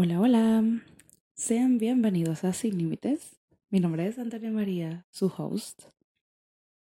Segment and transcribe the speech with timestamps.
[0.00, 0.62] Hola, hola.
[1.34, 3.40] Sean bienvenidos a Sin Límites.
[3.68, 5.86] Mi nombre es Antonia María, su host.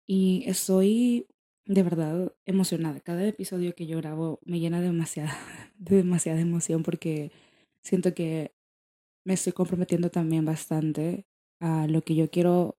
[0.05, 1.25] Y estoy
[1.65, 2.99] de verdad emocionada.
[2.99, 5.35] Cada episodio que yo grabo me llena demasiada,
[5.79, 7.31] de demasiada emoción porque
[7.81, 8.53] siento que
[9.23, 11.25] me estoy comprometiendo también bastante
[11.59, 12.77] a lo que yo quiero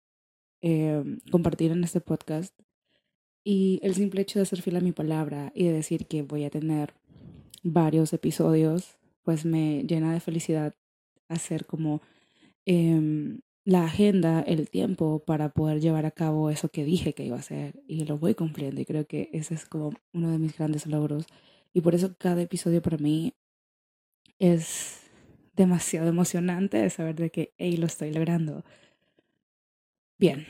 [0.61, 2.53] eh, compartir en este podcast.
[3.43, 6.43] Y el simple hecho de ser fiel a mi palabra y de decir que voy
[6.43, 6.93] a tener
[7.63, 8.98] varios episodios
[9.29, 10.73] pues me llena de felicidad
[11.27, 12.01] hacer como
[12.65, 17.35] em, la agenda, el tiempo para poder llevar a cabo eso que dije que iba
[17.35, 20.57] a hacer y lo voy cumpliendo y creo que ese es como uno de mis
[20.57, 21.27] grandes logros
[21.73, 23.35] y por eso cada episodio para mí
[24.39, 25.01] es
[25.55, 28.63] demasiado emocionante de saber de que, hey, lo estoy logrando.
[30.17, 30.47] Bien,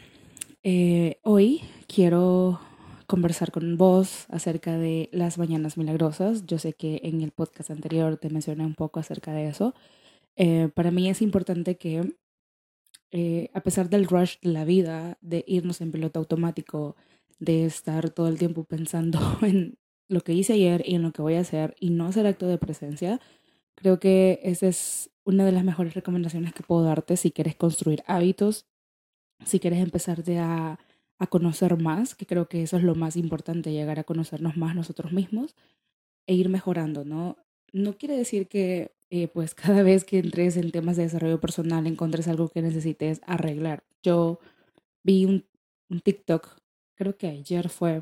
[0.64, 2.62] eh, hoy quiero
[3.10, 6.46] conversar con vos acerca de las mañanas milagrosas.
[6.46, 9.74] Yo sé que en el podcast anterior te mencioné un poco acerca de eso.
[10.36, 12.14] Eh, para mí es importante que,
[13.12, 16.96] eh, a pesar del rush de la vida, de irnos en piloto automático,
[17.40, 21.24] de estar todo el tiempo pensando en lo que hice ayer y en lo que
[21.24, 23.20] voy a hacer y no hacer acto de presencia,
[23.76, 28.04] creo que esa es una de las mejores recomendaciones que puedo darte si quieres construir
[28.06, 28.68] hábitos,
[29.46, 30.80] si quieres empezarte a
[31.20, 34.76] a conocer más, que creo que eso es lo más importante, llegar a conocernos más
[34.76, 35.56] nosotros mismos
[36.28, 37.38] e ir mejorando, ¿no?
[37.74, 41.88] No quiere decir que eh, pues cada vez que entres en temas de desarrollo personal
[41.88, 43.84] encontres algo que necesites arreglar.
[44.02, 44.40] Yo
[45.04, 45.46] vi un,
[45.90, 46.48] un TikTok,
[46.96, 48.00] creo que ayer fue,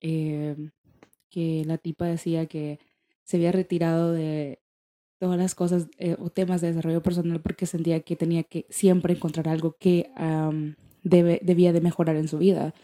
[0.00, 0.56] eh,
[1.30, 2.80] que la tipa decía que
[3.24, 4.60] se había retirado de
[5.18, 9.14] todas las cosas eh, o temas de desarrollo personal porque sentía que tenía que siempre
[9.14, 10.10] encontrar algo que
[11.08, 12.74] debía de mejorar en su vida.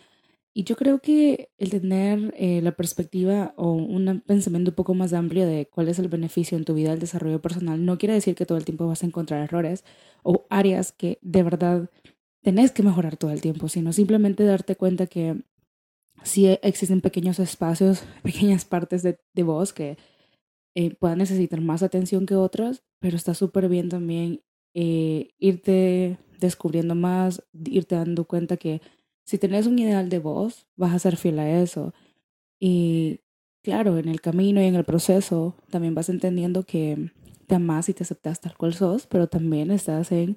[0.57, 5.13] Y yo creo que el tener eh, la perspectiva o un pensamiento un poco más
[5.13, 8.37] amplio de cuál es el beneficio en tu vida del desarrollo personal no quiere decir
[8.37, 9.85] que todo el tiempo vas a encontrar errores
[10.23, 11.91] o áreas que de verdad
[12.43, 15.43] tenés que mejorar todo el tiempo, sino simplemente darte cuenta que
[16.23, 19.97] sí existen pequeños espacios, pequeñas partes de, de vos que
[20.77, 24.43] eh, puedan necesitar más atención que otras, pero está súper bien también
[24.75, 28.81] eh, irte descubriendo más, irte dando cuenta que
[29.25, 31.95] si tenés un ideal de voz, vas a ser fiel a eso.
[32.61, 33.21] Y
[33.63, 37.11] claro, en el camino y en el proceso también vas entendiendo que
[37.47, 40.37] te amas y te aceptas tal cual sos, pero también estás en,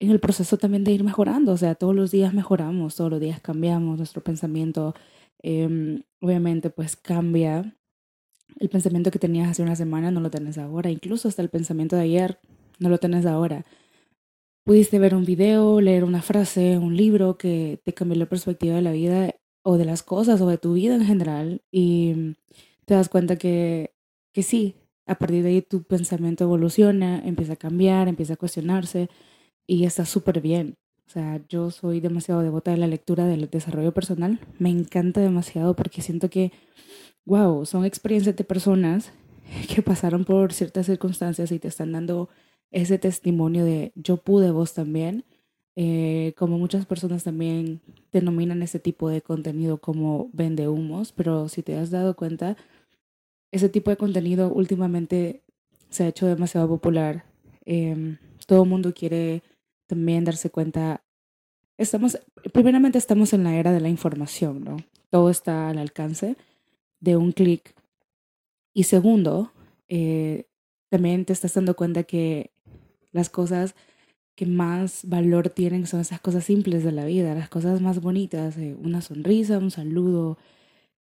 [0.00, 1.52] en el proceso también de ir mejorando.
[1.52, 4.94] O sea, todos los días mejoramos, todos los días cambiamos, nuestro pensamiento
[5.42, 7.76] em, obviamente pues cambia.
[8.60, 11.96] El pensamiento que tenías hace una semana no lo tenés ahora, incluso hasta el pensamiento
[11.96, 12.38] de ayer
[12.78, 13.64] no lo tenés ahora
[14.64, 18.82] pudiste ver un video, leer una frase, un libro que te cambió la perspectiva de
[18.82, 22.34] la vida o de las cosas o de tu vida en general y
[22.84, 23.94] te das cuenta que,
[24.32, 24.76] que sí,
[25.06, 29.08] a partir de ahí tu pensamiento evoluciona, empieza a cambiar, empieza a cuestionarse
[29.66, 30.76] y está súper bien.
[31.06, 34.40] O sea, yo soy demasiado devota de la lectura del desarrollo personal.
[34.58, 36.50] Me encanta demasiado porque siento que,
[37.26, 39.12] wow, son experiencias de personas
[39.74, 42.30] que pasaron por ciertas circunstancias y te están dando
[42.74, 45.24] ese testimonio de yo pude, vos también.
[45.76, 47.80] Eh, como muchas personas también
[48.12, 52.56] denominan ese tipo de contenido como vende humos, pero si te has dado cuenta,
[53.52, 55.42] ese tipo de contenido últimamente
[55.88, 57.24] se ha hecho demasiado popular.
[57.64, 59.42] Eh, todo el mundo quiere
[59.86, 61.04] también darse cuenta.
[61.78, 62.18] Estamos,
[62.52, 64.76] primeramente estamos en la era de la información, ¿no?
[65.10, 66.36] Todo está al alcance
[66.98, 67.72] de un clic.
[68.72, 69.52] Y segundo,
[69.88, 70.46] eh,
[70.88, 72.53] también te estás dando cuenta que
[73.14, 73.74] las cosas
[74.36, 78.58] que más valor tienen son esas cosas simples de la vida, las cosas más bonitas,
[78.58, 80.38] eh, una sonrisa, un saludo,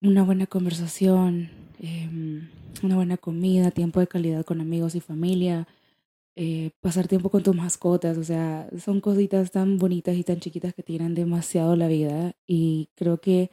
[0.01, 1.49] una buena conversación,
[1.79, 2.49] em,
[2.83, 5.67] una buena comida, tiempo de calidad con amigos y familia,
[6.35, 10.73] eh, pasar tiempo con tus mascotas, o sea, son cositas tan bonitas y tan chiquitas
[10.73, 13.51] que tienen demasiado la vida y creo que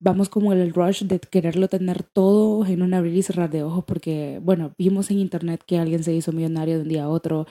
[0.00, 3.62] vamos como en el rush de quererlo tener todo en un abrir y cerrar de
[3.62, 7.08] ojos porque, bueno, vimos en internet que alguien se hizo millonario de un día a
[7.08, 7.46] otro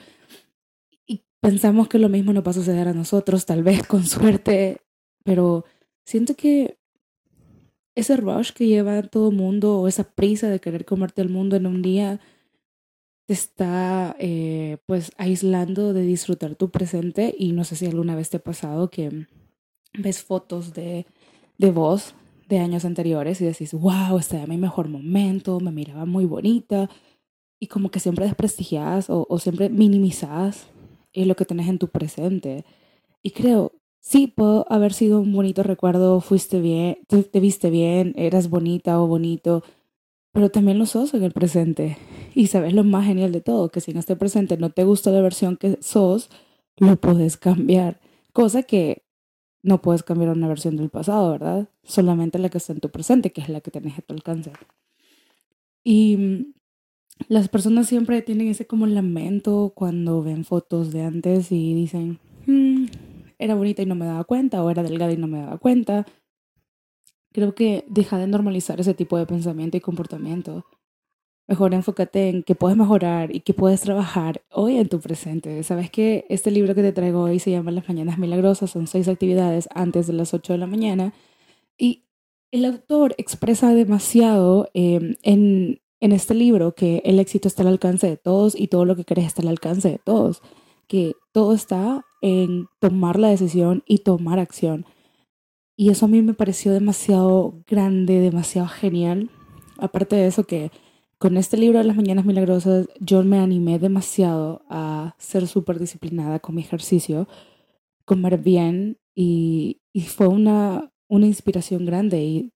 [1.06, 4.82] y pensamos que lo mismo nos va a suceder a nosotros, tal vez con suerte,
[5.24, 5.64] pero
[6.04, 6.78] siento que
[7.94, 11.66] ese rush que lleva todo mundo o esa prisa de querer comerte el mundo en
[11.66, 12.20] un día
[13.26, 17.34] te está eh, pues aislando de disfrutar tu presente.
[17.36, 19.26] Y no sé si alguna vez te ha pasado que
[19.92, 21.04] ves fotos de,
[21.58, 22.14] de vos
[22.48, 26.88] de años anteriores y decís, wow, este era mi mejor momento, me miraba muy bonita
[27.60, 30.68] y como que siempre desprestigiadas o, siempre minimizadas
[31.12, 32.64] es lo que tenés en tu presente.
[33.22, 38.48] Y creo, sí, puedo haber sido un bonito recuerdo, fuiste bien, te, viste bien, eras
[38.48, 39.64] bonita o bonito,
[40.32, 41.98] pero también lo sos en el presente.
[42.34, 45.10] Y sabes lo más genial de todo, que si en este presente no te gusta
[45.10, 46.30] la versión que sos,
[46.76, 48.00] lo puedes cambiar.
[48.32, 49.02] Cosa que
[49.68, 51.68] no puedes cambiar una versión del pasado, ¿verdad?
[51.84, 54.50] Solamente la que está en tu presente, que es la que tenés a tu alcance.
[55.84, 56.54] Y mm,
[57.28, 62.86] las personas siempre tienen ese como lamento cuando ven fotos de antes y dicen, hmm,
[63.38, 66.06] era bonita y no me daba cuenta, o era delgada y no me daba cuenta.
[67.32, 70.64] Creo que deja de normalizar ese tipo de pensamiento y comportamiento.
[71.48, 75.62] Mejor enfócate en que puedes mejorar y que puedes trabajar hoy en tu presente.
[75.62, 79.08] Sabes que este libro que te traigo hoy se llama Las Mañanas Milagrosas, son seis
[79.08, 81.14] actividades antes de las 8 de la mañana.
[81.78, 82.04] Y
[82.50, 88.06] el autor expresa demasiado em, en, en este libro que el éxito está al alcance
[88.06, 90.42] de todos y todo lo que crees está al alcance de todos.
[90.86, 94.84] Que todo está en tomar la decisión y tomar acción.
[95.76, 99.30] Y eso a mí me pareció demasiado grande, demasiado genial.
[99.78, 100.70] Aparte de eso que
[101.18, 106.38] con este libro de las Mañanas Milagrosas yo me animé demasiado a ser súper disciplinada
[106.38, 107.28] con mi ejercicio,
[108.04, 112.52] comer bien y, y, fue una, una inspiración grande y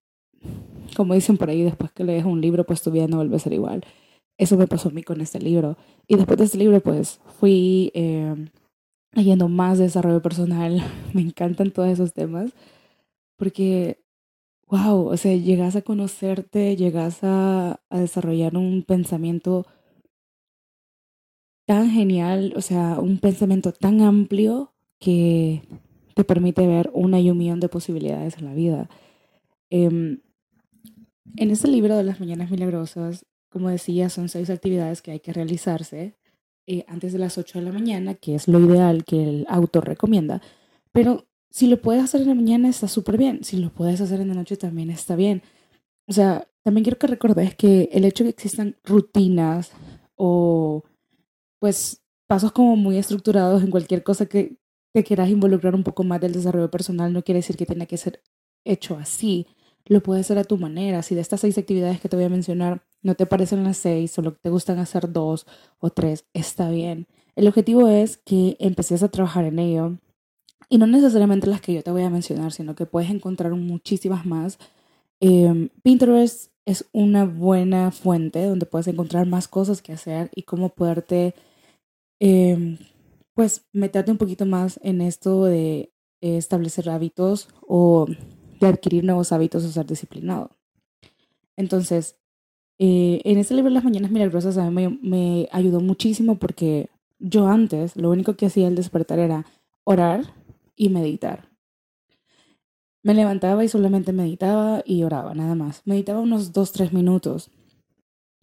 [0.95, 3.39] como dicen por ahí, después que lees un libro pues tu vida no vuelve a
[3.39, 3.83] ser igual.
[4.37, 5.77] Eso me pasó a mí con este libro.
[6.07, 8.35] Y después de este libro pues fui eh,
[9.15, 10.81] yendo más desarrollo personal.
[11.13, 12.51] Me encantan todos esos temas
[13.37, 14.02] porque
[14.73, 19.67] wow, o sea, llegas a conocerte, llegas a, desarrollar un pensamiento
[21.67, 25.61] tan genial, o sea, un pensamiento tan amplio que
[26.15, 28.89] te permite ver una y un millón de posibilidades en la vida.
[29.69, 29.85] Eh,
[31.35, 35.33] en este libro de las Mañanas Milagrosas, como decía, son seis actividades que hay que
[35.33, 36.17] realizarse
[36.65, 39.85] eh, antes de las 8 de la mañana, que es lo ideal que el autor
[39.85, 40.41] recomienda,
[40.91, 44.19] pero si lo puedes hacer en la mañana está súper bien, si lo puedes hacer
[44.19, 45.43] en la noche también está bien.
[46.07, 49.71] O sea, también quiero que recordes que el hecho de que existan rutinas
[50.15, 50.83] o
[51.59, 54.57] pues pasos como muy estructurados en cualquier cosa que
[54.93, 57.97] te quieras involucrar un poco más del desarrollo personal no quiere decir que tenga que
[57.97, 58.23] ser
[58.65, 59.45] hecho así.
[59.85, 61.03] Lo puedes hacer a tu manera.
[61.03, 64.09] Si de estas seis actividades que te voy a mencionar no te parecen las seis,
[64.09, 65.45] solo te gustan hacer dos
[65.77, 67.05] o tres, está bien.
[67.35, 69.99] El objetivo es que empeces a trabajar en ello
[70.73, 74.25] y no necesariamente las que yo te voy a mencionar, sino que puedes encontrar muchísimas
[74.25, 74.57] más.
[75.19, 80.69] Eh, Pinterest es una buena fuente donde puedes encontrar más cosas que hacer y cómo
[80.69, 81.35] poderte,
[82.19, 82.79] eh,
[83.35, 88.07] pues, meterte un poquito más en esto de establecer hábitos o
[88.59, 90.49] de adquirir nuevos hábitos o ser disciplinado.
[91.55, 92.15] Entonces,
[92.79, 97.95] eh, en este libro Las Mañanas Milagrosas a me, me ayudó muchísimo porque yo antes
[97.95, 99.45] lo único que hacía al despertar era
[99.83, 100.33] orar
[100.75, 101.49] y meditar.
[103.03, 105.81] Me levantaba y solamente meditaba y oraba, nada más.
[105.85, 107.51] Meditaba unos dos, tres minutos.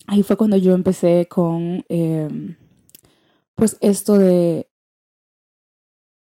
[0.06, 2.29] Ahí fue cuando yo empecé con, eh,
[3.55, 4.67] pues, esto de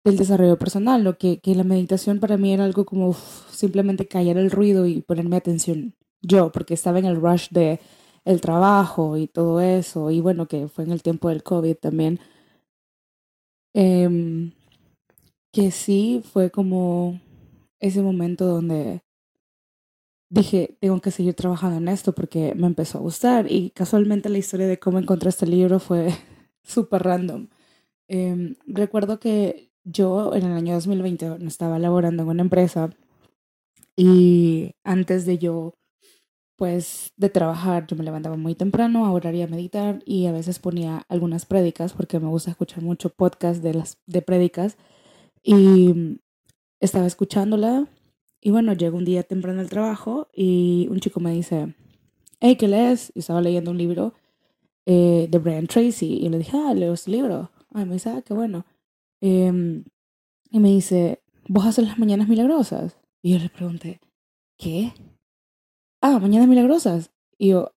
[0.04, 4.38] del desarrollo personal, lo que, que la meditación para mí era algo como simplemente callar
[4.38, 7.80] el ruido y ponerme atención yo, porque estaba en el rush de
[8.24, 12.20] el trabajo y todo eso, y bueno, que fue en el tiempo del COVID también.
[13.74, 14.50] Eh,
[15.52, 17.20] que sí fue como
[17.80, 19.02] ese momento donde
[20.30, 24.38] dije, tengo que seguir trabajando en esto porque me empezó a gustar y casualmente la
[24.38, 26.10] historia de cómo encontré este libro fue
[26.62, 27.48] súper random.
[28.08, 32.90] Eh, recuerdo que yo en el año 2020 estaba laborando en una empresa
[33.96, 35.74] y antes de yo,
[36.56, 40.32] pues, de trabajar, yo me levantaba muy temprano a orar y a meditar y a
[40.32, 44.76] veces ponía algunas prédicas porque me gusta escuchar mucho podcast de las de prédicas
[45.50, 46.20] y
[46.78, 47.88] estaba escuchándola
[48.40, 51.74] y bueno, llegó un día temprano al trabajo y un chico me dice,
[52.40, 53.10] hey, ¿qué lees?
[53.14, 54.12] Y estaba leyendo un libro
[54.84, 57.50] eh, de Brian Tracy y le dije, ah, leo este libro.
[57.72, 58.66] Ay, me dice, ah, qué bueno.
[59.22, 59.82] Eh,
[60.50, 62.98] y me dice, ¿vos haces las mañanas milagrosas?
[63.22, 64.00] Y yo le pregunté,
[64.58, 64.92] ¿qué?
[66.02, 67.10] Ah, mañanas milagrosas.
[67.38, 67.72] Y yo,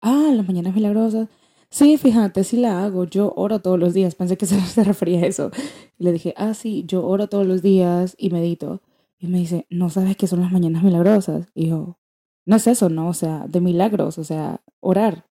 [0.00, 1.28] ah, las mañanas milagrosas.
[1.70, 3.04] Sí, fíjate, sí la hago.
[3.04, 4.14] Yo oro todos los días.
[4.14, 5.50] Pensé que se, refería a eso.
[5.98, 8.82] Y le dije, ah, sí, yo oro todos los días y medito.
[9.18, 11.48] Y me dice, ¿no sabes qué son las mañanas milagrosas?
[11.54, 11.98] Y yo,
[12.44, 13.08] no es eso, ¿no?
[13.08, 15.26] O sea, de milagros, o sea, orar.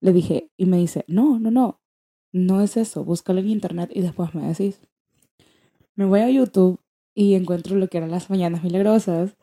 [0.00, 1.80] Le dije, y me dice, no, no, no,
[2.32, 3.04] no es eso.
[3.04, 4.80] Búscalo en internet y después me decís.
[5.94, 6.80] Me voy a YouTube
[7.14, 9.36] y encuentro lo que eran las mañanas milagrosas.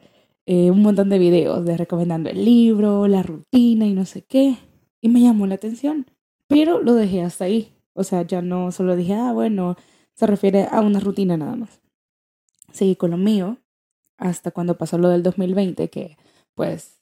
[0.46, 4.58] Eh, un montón de videos de recomendando el libro, la rutina y no sé qué.
[5.01, 6.06] Y me llamó la atención.
[6.48, 7.74] Pero lo dejé hasta ahí.
[7.94, 9.75] O sea, ya no solo dije, ah, bueno,
[10.14, 11.82] se refiere a una rutina nada más.
[12.72, 13.58] Seguí con lo mío
[14.18, 16.18] hasta cuando pasó lo del 2020, que
[16.56, 17.00] pues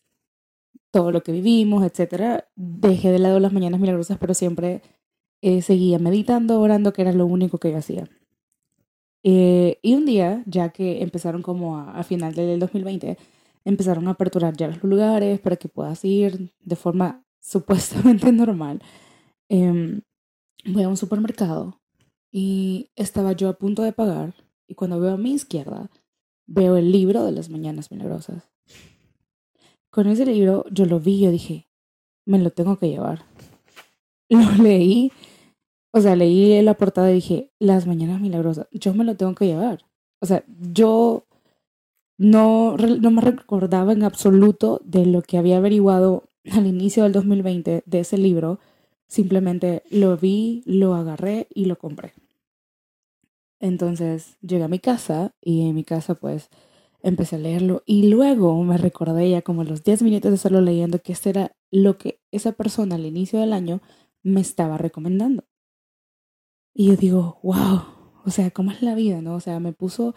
[0.92, 2.44] todo lo que vivimos, etc.
[2.56, 4.82] Dejé de lado las mañanas milagrosas, pero siempre
[5.42, 8.08] eh, seguía meditando, orando, que era lo único que yo hacía.
[9.24, 13.18] Eh, y un día, ya que empezaron como a, a, final del 2020,
[13.66, 18.82] empezaron a aperturar ya los lugares para que puedas ir de forma supuestamente normal.
[19.50, 20.02] Eh,
[20.66, 21.82] voy a un supermercado
[22.32, 24.34] y estaba yo a punto de pagar
[24.68, 25.92] y cuando veo a mi izquierda,
[26.48, 28.50] veo el libro de las mañanas milagrosas.
[29.90, 31.68] Con ese libro yo lo vi yo dije,
[32.26, 33.26] me lo tengo que llevar.
[34.30, 35.12] Lo leí,
[35.92, 39.46] o sea, leí la portada y dije, las mañanas milagrosas, yo me lo tengo que
[39.46, 39.86] llevar.
[40.22, 41.28] O sea, yo
[42.18, 47.84] no, no me recordaba en absoluto de lo que había averiguado al inicio del 2020
[47.86, 48.60] de ese libro.
[49.14, 52.14] Simplemente lo vi, lo agarré y lo compré.
[53.60, 56.50] Entonces llegué a mi casa y en mi casa pues
[57.04, 60.98] empecé a leerlo y luego me recordé ya como los 10 minutos de estarlo leyendo
[60.98, 63.82] que este era lo que esa persona al inicio del año
[64.24, 65.44] me estaba recomendando.
[66.74, 67.84] Y yo digo, wow,
[68.26, 69.36] o sea, ¿cómo es la vida, no?
[69.36, 70.16] O sea, me puso,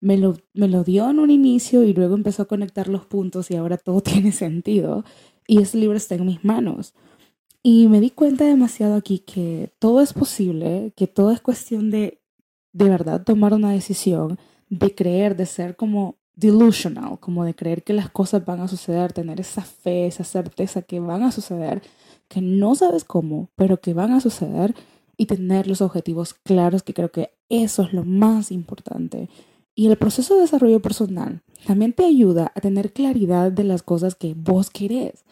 [0.00, 3.50] me lo, me lo dio en un inicio y luego empezó a conectar los puntos
[3.50, 5.04] y ahora todo tiene sentido.
[5.46, 6.94] Y ese libro está en mis manos.
[7.70, 12.22] Y me di cuenta demasiado aquí que todo es posible, que todo es cuestión de
[12.72, 14.38] de verdad tomar una decisión,
[14.70, 19.12] de creer, de ser como delusional, como de creer que las cosas van a suceder,
[19.12, 21.82] tener esa fe, esa certeza que van a suceder,
[22.26, 24.74] que no sabes cómo, pero que van a suceder
[25.18, 29.28] y tener los objetivos claros, que creo que eso es lo más importante.
[29.74, 34.14] Y el proceso de desarrollo personal también te ayuda a tener claridad de las cosas
[34.14, 35.22] que vos querés.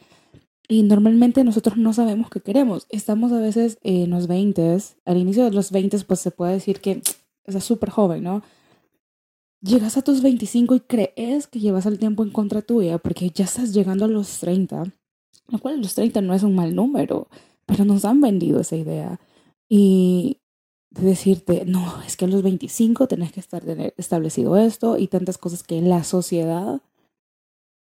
[0.69, 2.87] Y normalmente nosotros no sabemos qué queremos.
[2.89, 6.81] Estamos a veces en los 20, al inicio de los 20 pues se puede decir
[6.81, 7.03] que
[7.45, 8.43] es súper joven, ¿no?
[9.67, 13.45] llegas a tus 25 y crees que llevas el tiempo en contra tuya porque ya
[13.45, 14.85] estás llegando a los 30,
[15.49, 17.29] lo cual los 30 no es un mal número,
[17.67, 19.21] pero nos han vendido esa idea.
[19.69, 20.39] Y
[20.91, 25.09] de decirte, no, es que a los 25 tenés que estar tener establecido esto y
[25.09, 26.81] tantas cosas que la sociedad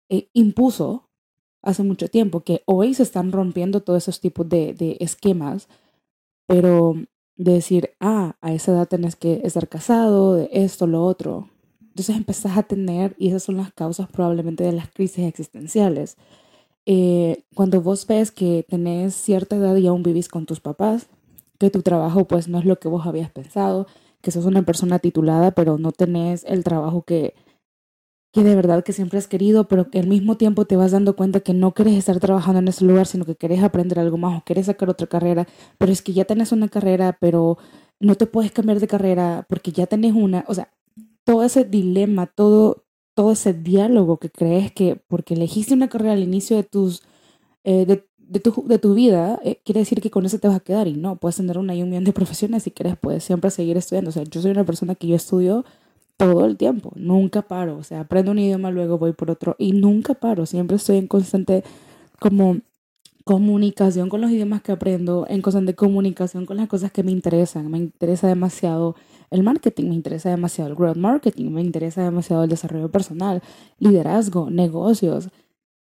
[0.08, 1.10] eh, impuso
[1.64, 5.68] hace mucho tiempo, que hoy se están rompiendo todos esos tipos de, de esquemas,
[6.46, 6.94] pero
[7.36, 11.48] de decir, ah, a esa edad tenés que estar casado, de esto, lo otro.
[11.80, 16.16] Entonces empezás a tener, y esas son las causas probablemente de las crisis existenciales.
[16.86, 21.08] Eh, cuando vos ves que tenés cierta edad y aún vivís con tus papás,
[21.58, 23.86] que tu trabajo pues no es lo que vos habías pensado,
[24.20, 27.34] que sos una persona titulada pero no tenés el trabajo que,
[28.34, 31.14] que de verdad que siempre has querido, pero que al mismo tiempo te vas dando
[31.14, 34.36] cuenta que no quieres estar trabajando en ese lugar, sino que querés aprender algo más
[34.36, 35.46] o querés sacar otra carrera,
[35.78, 37.58] pero es que ya tenés una carrera, pero
[38.00, 40.68] no te puedes cambiar de carrera porque ya tenés una, o sea,
[41.22, 46.24] todo ese dilema, todo, todo ese diálogo que crees que porque elegiste una carrera al
[46.24, 47.02] inicio de tus,
[47.62, 50.56] eh, de, de, tu, de tu vida, eh, quiere decir que con eso te vas
[50.56, 53.22] a quedar y no, puedes tener una y un millón de profesiones si quieres, puedes
[53.22, 54.08] siempre seguir estudiando.
[54.10, 55.64] O sea, yo soy una persona que yo estudio
[56.16, 59.72] todo el tiempo, nunca paro, o sea, aprendo un idioma, luego voy por otro y
[59.72, 61.64] nunca paro, siempre estoy en constante
[62.20, 62.58] como
[63.24, 67.70] comunicación con los idiomas que aprendo, en constante comunicación con las cosas que me interesan,
[67.70, 68.96] me interesa demasiado
[69.30, 73.42] el marketing, me interesa demasiado el growth marketing, me interesa demasiado el desarrollo personal,
[73.78, 75.30] liderazgo, negocios,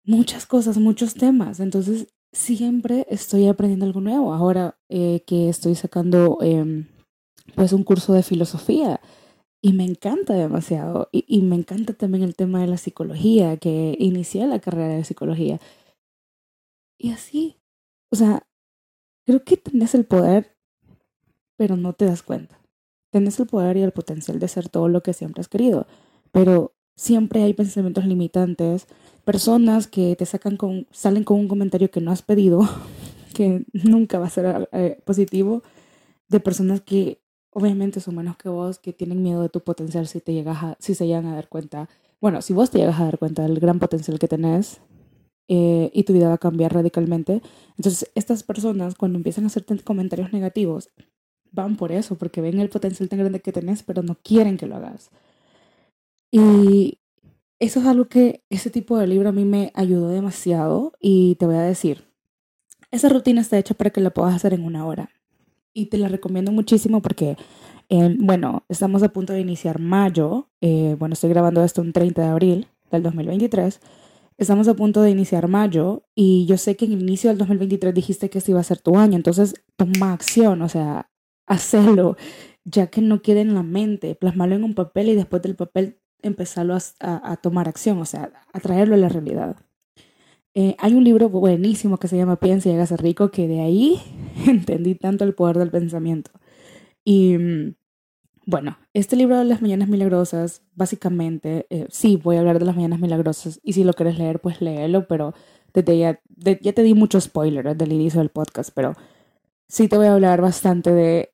[0.06, 1.60] muchas cosas, muchos temas.
[1.60, 4.34] Entonces, siempre estoy aprendiendo algo nuevo.
[4.34, 6.88] Ahora eh, que estoy sacando em,
[7.56, 9.00] pues un curso de filosofía
[9.62, 11.10] y me encanta demasiado.
[11.12, 15.60] Y, me encanta también el tema de la psicología, que inicié la carrera de psicología.
[16.98, 17.58] Y así,
[18.12, 18.48] o sea,
[19.26, 20.56] creo que tenés el poder,
[21.58, 22.60] pero no te das cuenta.
[23.12, 25.88] Tienes el poder y el potencial de ser todo lo que siempre has querido,
[26.32, 28.88] pero siempre hay pensamientos limitantes,
[29.26, 32.68] personas que te sacan con, salen con un comentario que no has pedido,
[33.34, 35.64] que nunca va a ser eh, positivo,
[36.30, 37.22] de personas que
[37.58, 40.78] obviamente son menos que vos, que tienen miedo de tu potencial si te llegas a,
[40.80, 41.90] si se llegan a dar cuenta,
[42.22, 44.80] bueno, si vos te llegas a dar cuenta del gran potencial que tenés
[45.48, 47.42] eh, y tu vida va a cambiar radicalmente.
[47.76, 50.92] Entonces, estas personas cuando empiezan a hacerte comentarios negativos,
[51.52, 54.68] van por eso, porque ven el potencial tan grande que tenés, pero no quieren que
[54.68, 55.10] lo hagas.
[56.30, 57.00] Y
[57.58, 61.48] eso es algo que ese tipo de libro a mí me ayudó demasiado y te
[61.48, 62.06] voy a decir,
[62.92, 65.10] esa rutina está hecha para que la puedas hacer en una hora.
[65.78, 67.38] Y te la recomiendo muchísimo porque,
[67.90, 70.50] eh, bueno, estamos a punto de iniciar mayo.
[70.60, 73.80] Eh, bueno, estoy grabando esto un 30 de abril del 2023.
[74.40, 77.94] Estamos a punto de iniciar mayo y yo sé que en el inicio del 2023
[77.94, 81.12] dijiste que este iba a ser tu año, entonces toma acción, o sea,
[81.46, 82.18] hacerlo,
[82.66, 86.00] ya que no quede en la mente, plasmarlo en un papel y después del papel
[86.24, 86.80] empezarlo a,
[87.32, 89.58] a, tomar acción, o sea, a traerlo a la realidad.
[90.56, 94.02] Eh, hay un libro buenísimo que se llama Piensa y hágase rico, que de ahí
[94.48, 96.32] entendí tanto el poder del pensamiento.
[97.04, 97.76] Y mm,
[98.46, 102.76] bueno, este libro de las Mañanas Milagrosas, básicamente, eh, sí, voy a hablar de las
[102.76, 105.34] Mañanas Milagrosas y si lo quieres leer, pues léelo, pero
[105.74, 108.96] desde ya, ya te di mucho spoiler del inicio del podcast, pero
[109.68, 111.34] sí te voy a hablar bastante de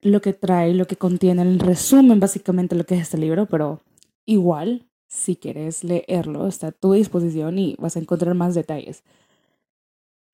[0.00, 3.82] lo que trae, lo que contiene, el resumen básicamente lo que es este libro, pero
[4.26, 9.02] igual, si quieres leerlo, está a tu disposición y vas a encontrar más detalles.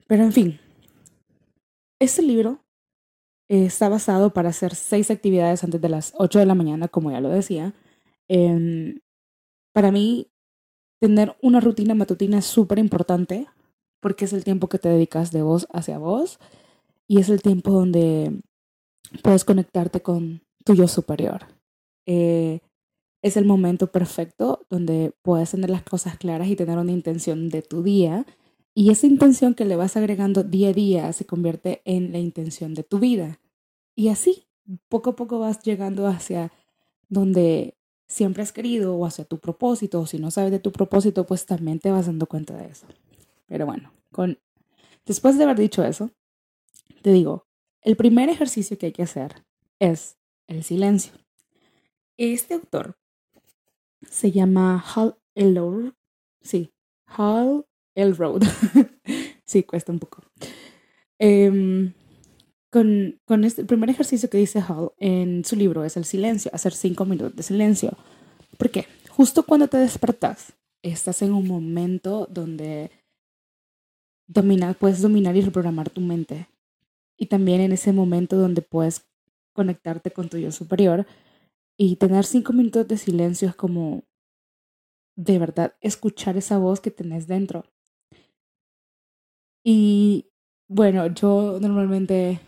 [0.06, 0.60] Pero en fin,
[2.00, 2.64] este libro
[3.48, 7.20] está basado para hacer seis actividades antes de las 8 de la mañana, como ya
[7.20, 7.74] lo decía.
[9.72, 10.28] para mí,
[11.00, 13.46] tener una rutina matutina es súper importante
[14.00, 16.38] porque es el tiempo que te dedicas de voz hacia voz
[17.08, 18.40] y es el tiempo donde
[19.22, 21.46] puedes conectarte con tu yo superior.
[22.06, 22.60] Eh,
[23.22, 27.62] es el momento perfecto donde puedes tener las cosas claras y tener una intención de
[27.62, 28.24] tu día.
[28.74, 32.74] Y esa intención que le vas agregando día a día se convierte en la intención
[32.74, 33.40] de tu vida.
[33.94, 34.46] Y así,
[34.88, 36.52] poco a poco vas llegando hacia
[37.08, 40.00] donde siempre has querido o hacia tu propósito.
[40.00, 42.86] O si no sabes de tu propósito, pues también te vas dando cuenta de eso.
[43.46, 44.38] Pero bueno, con...
[45.04, 46.10] después de haber dicho eso,
[47.02, 47.46] te digo,
[47.82, 49.44] el primer ejercicio que hay que hacer
[49.78, 51.12] es el silencio.
[52.16, 52.98] Este autor
[54.08, 55.94] se llama Hal Elrod.
[56.42, 56.72] Sí,
[57.06, 58.42] Hal Elrod.
[59.44, 60.22] sí, cuesta un poco.
[61.18, 61.92] Em,
[62.70, 66.50] con, con este el primer ejercicio que dice Hal en su libro es el silencio,
[66.54, 67.96] hacer cinco minutos de silencio.
[68.56, 68.86] ¿Por qué?
[69.10, 72.90] Justo cuando te despertas, estás en un momento donde
[74.26, 76.48] domina, puedes dominar y reprogramar tu mente
[77.18, 79.06] y también en ese momento donde puedes
[79.52, 81.06] conectarte con tu yo superior
[81.76, 84.04] y tener cinco minutos de silencio es como
[85.16, 87.64] de verdad escuchar esa voz que tenés dentro.
[89.64, 90.26] Y
[90.68, 92.40] bueno, yo normalmente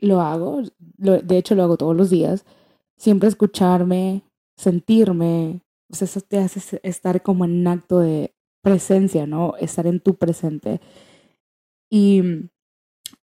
[0.00, 0.62] lo hago,
[0.96, 2.44] de hecho lo hago todos los días,
[2.96, 4.22] siempre escucharme,
[4.56, 9.54] sentirme, sea, eso te hace estar como en un acto de presencia, ¿no?
[9.58, 10.80] Estar en tu presente.
[11.90, 12.20] Y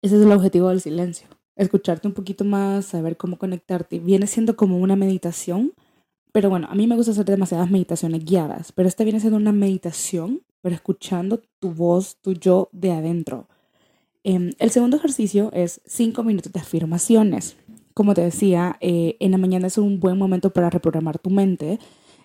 [0.02, 1.28] ese es el objetivo del silencio.
[1.56, 3.98] Escucharte un poquito más, saber cómo conectarte.
[3.98, 5.72] Viene siendo como una meditación,
[6.32, 9.52] pero bueno, a mí me gusta hacer demasiadas meditaciones guiadas, pero esta viene siendo una
[9.52, 13.48] meditación, pero escuchando tu voz, tu yo de adentro.
[14.24, 17.56] Em, el segundo ejercicio es cinco minutos de afirmaciones.
[17.92, 21.78] Como te decía, eh, en la mañana es un buen momento para reprogramar tu mente,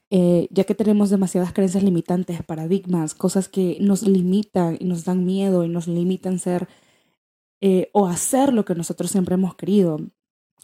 [0.09, 5.25] eh, ya que tenemos demasiadas creencias limitantes, paradigmas, cosas que nos limitan y nos dan
[5.25, 6.69] miedo y nos limitan ser
[7.59, 9.99] eh, o hacer lo que nosotros siempre hemos querido.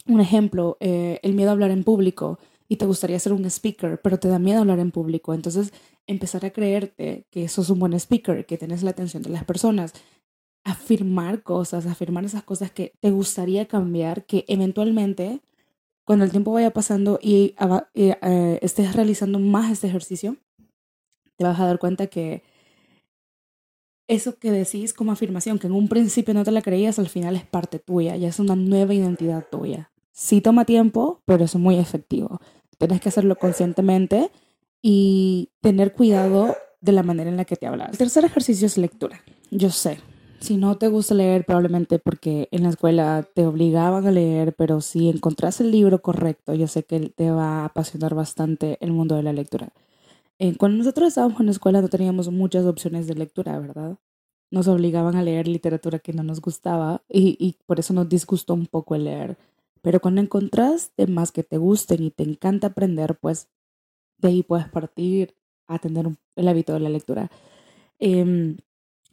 [0.06, 4.18] Un ejemplo, el miedo a hablar en público y te gustaría ser un speaker, pero
[4.18, 5.34] te da miedo hablar en público.
[5.34, 5.72] Entonces,
[6.06, 9.92] empezar a creerte que sos un buen speaker, que tienes la atención de las personas,
[10.64, 15.40] afirmar cosas, afirmar esas cosas que te gustaría cambiar, que eventualmente,
[16.04, 17.54] cuando el tiempo vaya pasando y
[17.94, 20.36] eh, estés realizando más este ejercicio,
[21.36, 22.42] te vas a dar cuenta que
[24.08, 27.36] eso que decís como afirmación, que en un principio no te la creías, al final
[27.36, 29.90] es parte tuya, ya es una nueva identidad tuya.
[30.16, 32.40] Sí toma tiempo, pero es muy efectivo.
[32.78, 34.30] Tienes que hacerlo conscientemente
[34.80, 37.90] y tener cuidado de la manera en la que te hablas.
[37.90, 39.20] El tercer ejercicio es lectura.
[39.50, 39.98] Yo sé,
[40.38, 44.80] si no te gusta leer, probablemente porque en la escuela te obligaban a leer, pero
[44.80, 49.16] si encontrás el libro correcto, yo sé que te va a apasionar bastante el mundo
[49.16, 49.70] de la lectura.
[50.38, 53.96] Eh, cuando nosotros estábamos en la escuela no teníamos muchas opciones de lectura, ¿verdad?
[54.52, 58.54] Nos obligaban a leer literatura que no nos gustaba y, y por eso nos disgustó
[58.54, 59.36] un poco el leer.
[59.84, 63.48] Pero cuando encontrás temas que te gusten y te encanta aprender, pues
[64.16, 67.30] de ahí puedes partir a tener el hábito de la lectura.
[67.98, 68.56] Em,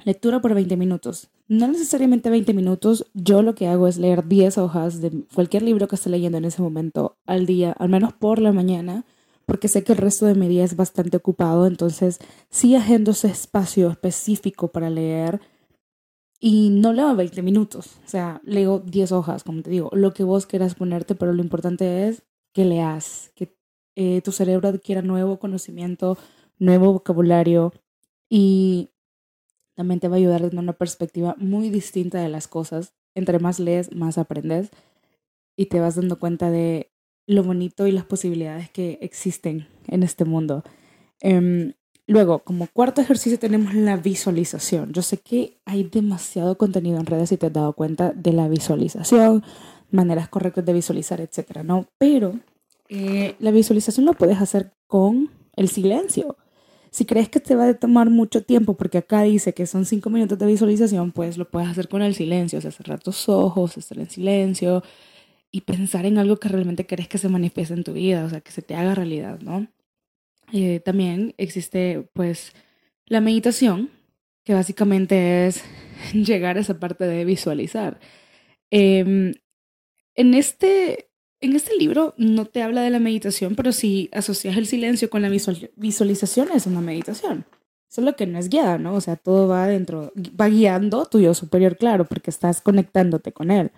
[0.05, 1.27] lectura por 20 minutos.
[1.49, 3.05] No necesariamente 20 minutos.
[3.13, 6.45] Yo lo que hago es leer 10 hojas de cualquier libro que esté leyendo en
[6.45, 9.03] ese momento al día, al menos por la mañana
[9.45, 13.27] porque sé que el resto de mi día es bastante ocupado, entonces sí agendo ese
[13.27, 15.41] espacio específico para leer
[16.43, 20.23] y no leo 20 minutos, o sea, leo 10 hojas, como te digo, lo que
[20.23, 23.55] vos quieras ponerte, pero lo importante es que leas, que
[23.95, 26.17] eh, tu cerebro adquiera nuevo conocimiento,
[26.57, 27.73] nuevo vocabulario
[28.27, 28.89] y
[29.75, 32.93] también te va a ayudar tener una perspectiva muy distinta de las cosas.
[33.13, 34.69] Entre más lees, más aprendes
[35.55, 36.91] y te vas dando cuenta de
[37.27, 40.63] lo bonito y las posibilidades que existen en este mundo.
[41.19, 41.73] Em,
[42.11, 44.93] luego, como cuarto ejercicio tenemos la visualización.
[44.93, 48.47] Yo sé que hay demasiado contenido en redes y te has dado cuenta de la
[48.47, 49.43] visualización,
[49.89, 51.87] maneras correctas de visualizar, etcétera, ¿no?
[51.97, 52.33] Pero
[52.89, 56.37] eh, la visualización lo puedes hacer con el silencio.
[56.91, 60.09] Si crees que te va a tomar mucho tiempo, porque acá dice que son cinco
[60.09, 63.77] minutos de visualización, pues lo puedes hacer con el silencio, o sea, cerrar tus ojos,
[63.77, 64.83] estar en silencio
[65.51, 68.41] y pensar en algo que realmente querés que se manifieste en tu vida, o sea,
[68.41, 69.67] que se te haga realidad, ¿no?
[70.53, 72.53] Eh, también existe, pues,
[73.05, 73.89] la meditación,
[74.43, 75.63] que básicamente es
[76.13, 77.99] llegar a esa parte de visualizar.
[78.69, 79.33] Em,
[80.15, 81.09] en, este,
[81.41, 85.21] en este libro no te habla de la meditación, pero si asocias el silencio con
[85.21, 85.29] la
[85.75, 87.45] visualización es una meditación.
[87.89, 88.95] Solo que no es guiada, ¿no?
[88.95, 93.51] O sea, todo va dentro, va guiando tu yo superior, claro, porque estás conectándote con
[93.51, 93.71] él.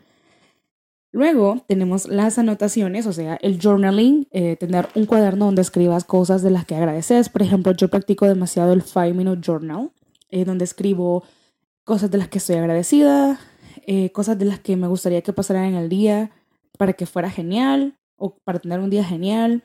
[1.14, 6.42] Luego tenemos las anotaciones, o sea, el journaling, eh, tener un cuaderno donde escribas cosas
[6.42, 7.30] de las que agradeces.
[7.30, 9.92] Por ejemplo, yo practico demasiado el Five Minute Journal,
[10.32, 11.24] eh, donde escribo
[11.84, 13.40] cosas de las que estoy agradecida,
[13.86, 16.32] eh, cosas de las que me gustaría que pasaran en el día
[16.80, 19.64] para que fuera genial o para tener un día genial.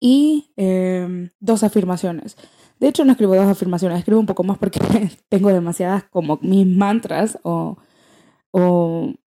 [0.00, 2.36] Y em, dos afirmaciones.
[2.78, 4.80] De hecho, no escribo dos afirmaciones, escribo un poco más porque
[5.30, 7.78] tengo demasiadas como mis mantras o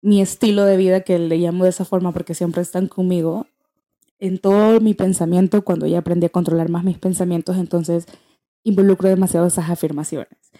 [0.02, 3.46] mi estilo de vida, que le llamo de esa forma porque siempre están conmigo,
[4.18, 8.06] en todo mi pensamiento, cuando ya aprendí a controlar más mis pensamientos, entonces
[8.64, 10.52] involucro demasiado esas afirmaciones.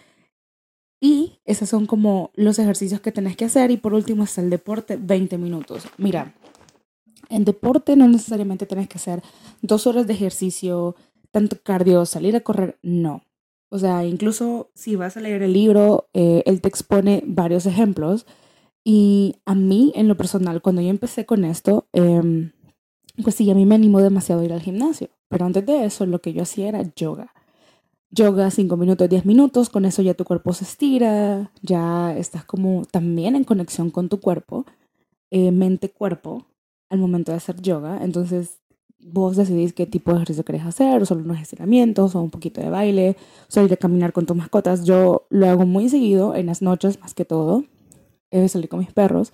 [0.99, 3.69] Y esos son como los ejercicios que tenés que hacer.
[3.71, 5.87] Y por último está el deporte, 20 minutos.
[5.97, 6.33] Mira,
[7.29, 9.21] en deporte no necesariamente tenés que hacer
[9.61, 10.95] dos horas de ejercicio,
[11.31, 13.23] tanto cardio, salir a correr, no.
[13.69, 18.25] O sea, incluso si vas a leer el libro, eh, él te expone varios ejemplos
[18.89, 22.49] y a mí, en lo personal, cuando yo empecé con esto, eh,
[23.21, 25.09] pues sí, a mí me animó demasiado ir al gimnasio.
[25.27, 27.33] Pero antes de eso, lo que yo hacía era yoga.
[28.11, 32.83] Yoga 5 minutos, 10 minutos, con eso ya tu cuerpo se estira, ya estás como
[32.89, 34.65] también en conexión con tu cuerpo,
[35.31, 36.45] eh, mente-cuerpo,
[36.89, 37.99] al momento de hacer yoga.
[38.05, 38.61] Entonces,
[38.99, 42.61] vos decidís qué tipo de ejercicio querés hacer, o solo unos estiramientos, o un poquito
[42.61, 43.17] de baile,
[43.49, 44.85] o salir a caminar con tus mascotas.
[44.85, 47.65] Yo lo hago muy seguido, en las noches más que todo,
[48.31, 49.31] eh, salir con mis perros.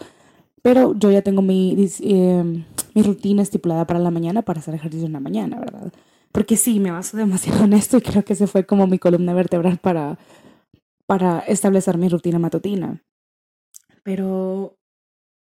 [0.62, 5.08] Pero yo ya tengo mi, eh, mi rutina estipulada para la mañana para hacer ejercicio
[5.08, 5.92] en la mañana, ¿verdad?
[6.32, 9.34] Porque sí, me baso demasiado en esto y creo que ese fue como mi columna
[9.34, 10.18] vertebral para,
[11.06, 13.04] para establecer mi rutina matutina.
[14.04, 14.78] Pero,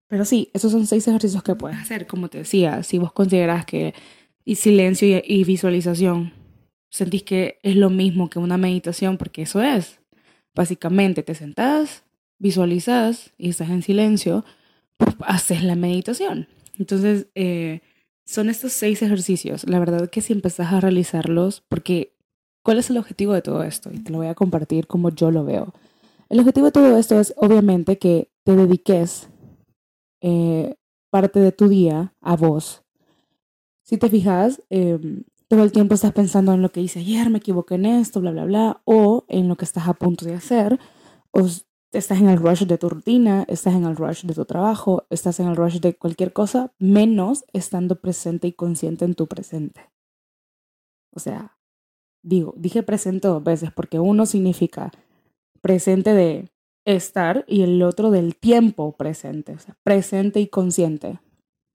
[0.07, 2.07] pero sí, esos son seis ejercicios que puedes hacer.
[2.07, 3.93] Como te decía, si vos consideras que
[4.45, 6.33] y silencio y, y visualización
[6.89, 9.99] sentís que es lo mismo que una meditación, porque eso es.
[10.55, 12.03] Básicamente te sentás,
[12.39, 14.45] visualizas y estás en silencio,
[14.97, 16.47] pues haces la meditación.
[16.77, 17.81] Entonces, eh,
[18.25, 19.67] son estos seis ejercicios.
[19.67, 22.15] La verdad que si empezás a realizarlos, porque
[22.63, 23.91] ¿cuál es el objetivo de todo esto?
[23.91, 25.73] Y te lo voy a compartir como yo lo veo.
[26.29, 29.29] El objetivo de todo esto es obviamente que te dediques
[30.21, 30.75] eh,
[31.09, 32.83] parte de tu día a vos.
[33.83, 37.39] Si te fijas, em, todo el tiempo estás pensando en lo que hice ayer, me
[37.39, 40.79] equivoqué en esto, bla, bla, bla, o en lo que estás a punto de hacer,
[41.31, 41.47] o
[41.91, 45.39] estás en el rush de tu rutina, estás en el rush de tu trabajo, estás
[45.39, 49.89] en el rush de cualquier cosa, menos estando presente y consciente en tu presente.
[51.11, 51.57] O sea,
[52.21, 54.91] digo, dije presente dos veces porque uno significa
[55.61, 56.51] presente de
[56.85, 61.19] estar y el otro del tiempo presente, o sea, presente y consciente.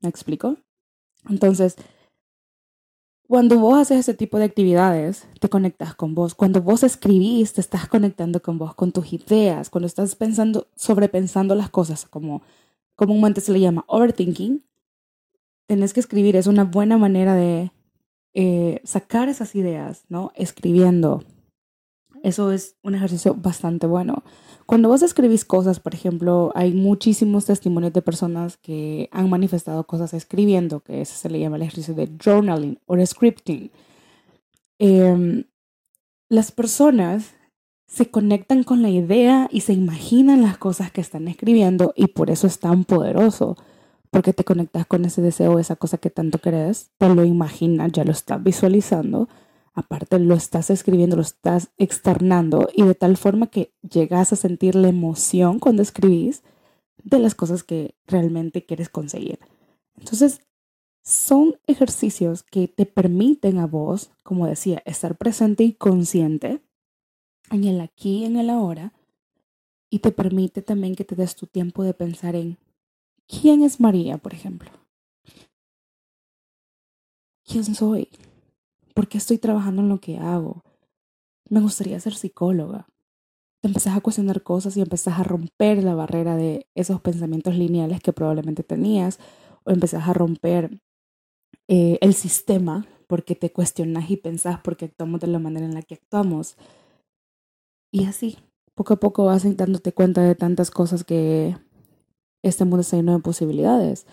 [0.01, 0.57] ¿Me explico?
[1.29, 1.77] Entonces,
[3.27, 6.35] cuando vos haces ese tipo de actividades, te conectas con vos.
[6.35, 9.71] Cuando vos escribís, te estás conectando con vos, con tus ideas.
[9.71, 12.43] Cuando estás pensando, sobrepensando las cosas, como
[12.97, 14.63] comúnmente se le llama overthinking,
[15.67, 16.37] tenés que escribir.
[16.37, 17.73] Es una buena manera de
[18.35, 20.33] eh, sacar esas ideas, ¿no?
[20.35, 21.25] Escribiendo.
[22.23, 24.23] Eso es un ejercicio bastante bueno.
[24.67, 30.15] Cuando vos escribís cosas, por ejemplo, hay muchísimos testimonios de personas que han manifestado cosas
[30.15, 33.71] escribiendo, que ese se le llama el ejercicio de journaling o scripting.
[34.79, 35.45] Em,
[36.31, 37.35] las personas
[37.87, 42.31] se conectan con la idea y se imaginan las cosas que están escribiendo y por
[42.31, 43.57] eso es tan poderoso,
[44.11, 48.05] porque te conectas con ese deseo, esa cosa que tanto querés, te lo imaginas, ya
[48.05, 49.29] lo estás visualizando
[49.75, 54.77] aparte lo estás escribiendo, lo estás externando y de tal forma que llegas a sentir
[54.77, 56.43] la emoción cuando escribís
[57.03, 59.39] de las cosas que realmente quieres conseguir.
[59.97, 60.41] Entonces,
[61.03, 66.63] son ejercicios que te permiten a vos, como decía, estar presente y consciente
[67.51, 68.95] en el aquí y en el ahora
[69.91, 72.59] y te permite también que te des tu tiempo de pensar en
[73.29, 74.71] quién es María, por ejemplo.
[77.45, 78.09] ¿Quién soy?
[78.95, 80.63] ¿Por qué estoy trabajando en lo que hago?
[81.51, 82.87] Me gustaría ser psicóloga.
[83.61, 88.01] Te empezás a cuestionar cosas y empezás a romper la barrera de esos pensamientos lineales
[88.01, 89.19] que probablemente tenías
[89.65, 90.81] o empezás a romper
[91.67, 95.83] eh, el sistema, porque te cuestionas y pensás porque actuamos de la manera en la
[95.83, 96.57] que actuamos.
[97.91, 98.39] Y así,
[98.75, 101.57] poco a poco vas dándote cuenta de tantas cosas que
[102.43, 104.07] este mundo está lleno de posibilidades.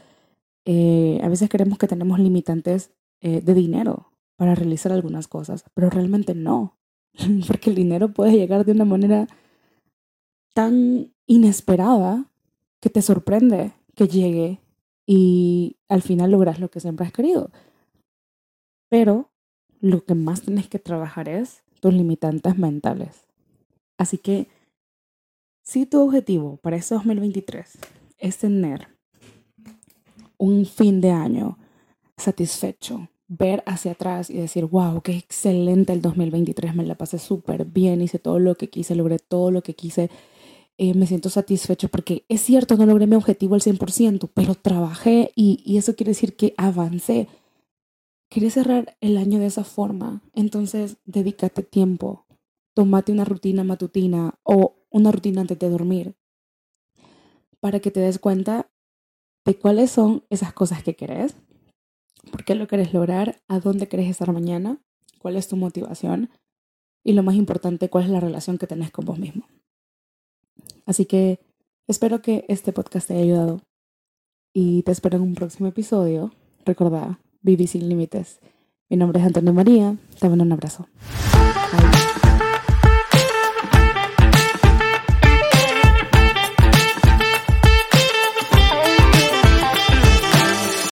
[0.65, 2.91] Eh, a veces creemos que tenemos limitantes
[3.21, 4.10] eh, de dinero
[4.41, 6.75] para realizar algunas cosas, pero realmente no,
[7.47, 9.27] porque el dinero puede llegar de una manera
[10.55, 12.25] tan inesperada
[12.79, 14.59] que te sorprende que llegue
[15.05, 17.51] y al final logras lo que siempre has querido.
[18.89, 19.29] Pero
[19.79, 23.27] lo que más tienes que trabajar es tus limitantes mentales.
[23.99, 24.47] Así que
[25.61, 27.77] si tu objetivo para este 2023
[28.17, 28.87] es tener
[30.39, 31.59] un fin de año
[32.17, 37.63] satisfecho, ver hacia atrás y decir, wow, qué excelente el 2023, me la pasé súper
[37.63, 40.09] bien, hice todo lo que quise, logré todo lo que quise,
[40.77, 45.31] eh, me siento satisfecho porque es cierto, no logré mi objetivo al 100%, pero trabajé
[45.33, 47.29] y, y eso quiere decir que avancé.
[48.29, 50.21] ¿Quieres cerrar el año de esa forma?
[50.33, 52.25] Entonces, dedícate tiempo,
[52.73, 56.15] tómate una rutina matutina o una rutina antes de dormir
[57.61, 58.69] para que te des cuenta
[59.45, 61.35] de cuáles son esas cosas que querés,
[62.29, 64.81] por qué lo querés lograr, a dónde querés estar mañana,
[65.19, 66.29] cuál es tu motivación
[67.03, 69.47] y lo más importante, cuál es la relación que tenés con vos mismo.
[70.85, 71.39] Así que
[71.87, 73.61] espero que este podcast te haya ayudado
[74.53, 76.31] y te espero en un próximo episodio.
[76.65, 78.39] Recordá, viví sin límites.
[78.89, 79.95] Mi nombre es Antonio María.
[80.19, 80.87] Te mando un abrazo.